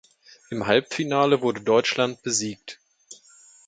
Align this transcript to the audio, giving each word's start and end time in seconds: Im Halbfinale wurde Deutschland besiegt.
Im 0.49 0.65
Halbfinale 0.65 1.43
wurde 1.43 1.61
Deutschland 1.61 2.23
besiegt. 2.23 2.79